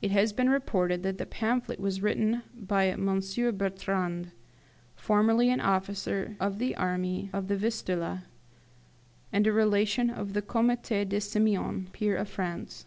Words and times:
It 0.00 0.10
has 0.12 0.32
been 0.32 0.48
reported 0.48 1.02
that 1.02 1.18
the 1.18 1.26
pamphlet 1.26 1.78
was 1.78 2.00
written 2.00 2.42
by 2.54 2.86
M. 2.88 3.20
Bertrand, 3.52 4.30
formerly 4.96 5.50
an 5.50 5.60
officer 5.60 6.38
of 6.40 6.58
the 6.58 6.74
army 6.74 7.28
of 7.34 7.48
the 7.48 7.56
Vistula, 7.58 8.24
and 9.30 9.46
a 9.46 9.52
relation 9.52 10.08
of 10.08 10.32
the 10.32 10.40
Comte 10.40 10.84
de 10.86 11.20
Simeon, 11.20 11.90
peer 11.92 12.16
of 12.16 12.30
France. 12.30 12.86